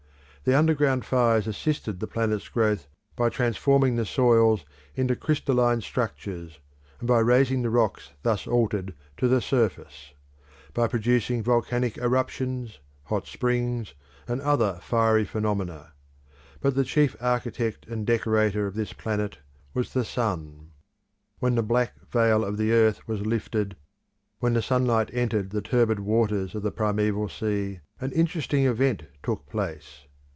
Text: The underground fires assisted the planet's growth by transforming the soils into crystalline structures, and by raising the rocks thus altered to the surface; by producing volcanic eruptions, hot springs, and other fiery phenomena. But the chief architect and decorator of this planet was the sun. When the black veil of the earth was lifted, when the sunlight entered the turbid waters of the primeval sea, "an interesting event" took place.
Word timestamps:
The 0.43 0.57
underground 0.57 1.05
fires 1.05 1.45
assisted 1.45 1.99
the 1.99 2.07
planet's 2.07 2.49
growth 2.49 2.87
by 3.15 3.29
transforming 3.29 3.95
the 3.95 4.07
soils 4.07 4.65
into 4.95 5.15
crystalline 5.15 5.81
structures, 5.81 6.57
and 6.97 7.07
by 7.07 7.19
raising 7.19 7.61
the 7.61 7.69
rocks 7.69 8.09
thus 8.23 8.47
altered 8.47 8.95
to 9.17 9.27
the 9.27 9.39
surface; 9.39 10.15
by 10.73 10.87
producing 10.87 11.43
volcanic 11.43 11.95
eruptions, 11.99 12.79
hot 13.03 13.27
springs, 13.27 13.93
and 14.27 14.41
other 14.41 14.79
fiery 14.81 15.25
phenomena. 15.25 15.93
But 16.59 16.73
the 16.73 16.85
chief 16.85 17.15
architect 17.21 17.85
and 17.85 18.03
decorator 18.03 18.65
of 18.65 18.73
this 18.73 18.93
planet 18.93 19.37
was 19.75 19.93
the 19.93 20.03
sun. 20.03 20.71
When 21.37 21.53
the 21.53 21.61
black 21.61 21.93
veil 22.11 22.43
of 22.43 22.57
the 22.57 22.71
earth 22.71 23.07
was 23.07 23.21
lifted, 23.21 23.75
when 24.39 24.53
the 24.55 24.63
sunlight 24.63 25.11
entered 25.13 25.51
the 25.51 25.61
turbid 25.61 25.99
waters 25.99 26.55
of 26.55 26.63
the 26.63 26.71
primeval 26.71 27.29
sea, 27.29 27.81
"an 27.99 28.11
interesting 28.13 28.65
event" 28.65 29.03
took 29.21 29.45
place. 29.47 30.05